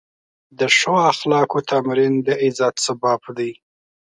د 0.59 0.61
ښو 0.77 0.93
اخلاقو 1.11 1.59
تمرین 1.71 2.13
د 2.27 2.29
عزت 2.43 2.75
سبب 2.85 3.21
دی. 3.37 3.51